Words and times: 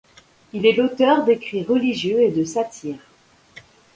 Il 0.51 0.65
est 0.65 0.73
l’auteur 0.73 1.25
d’écrits 1.25 1.61
religieux 1.63 2.21
et 2.21 2.31
de 2.31 2.43
satires. 2.43 3.05